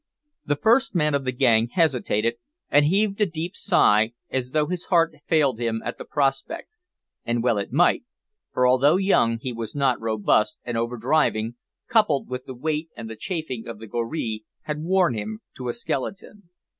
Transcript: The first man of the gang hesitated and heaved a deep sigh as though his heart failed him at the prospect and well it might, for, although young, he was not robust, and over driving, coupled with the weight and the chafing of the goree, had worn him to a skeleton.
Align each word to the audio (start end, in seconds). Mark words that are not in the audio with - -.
The 0.47 0.55
first 0.55 0.95
man 0.95 1.13
of 1.13 1.25
the 1.25 1.31
gang 1.31 1.67
hesitated 1.69 2.37
and 2.71 2.85
heaved 2.85 3.21
a 3.21 3.27
deep 3.27 3.55
sigh 3.55 4.13
as 4.31 4.49
though 4.49 4.65
his 4.65 4.85
heart 4.85 5.13
failed 5.27 5.59
him 5.59 5.79
at 5.85 5.99
the 5.99 6.05
prospect 6.05 6.69
and 7.23 7.43
well 7.43 7.59
it 7.59 7.71
might, 7.71 8.03
for, 8.51 8.67
although 8.67 8.97
young, 8.97 9.37
he 9.37 9.53
was 9.53 9.75
not 9.75 10.01
robust, 10.01 10.57
and 10.63 10.75
over 10.75 10.97
driving, 10.97 11.53
coupled 11.87 12.29
with 12.29 12.45
the 12.45 12.55
weight 12.55 12.89
and 12.97 13.11
the 13.11 13.15
chafing 13.15 13.67
of 13.67 13.77
the 13.77 13.85
goree, 13.85 14.43
had 14.63 14.79
worn 14.81 15.13
him 15.13 15.41
to 15.55 15.67
a 15.69 15.73
skeleton. 15.73 16.49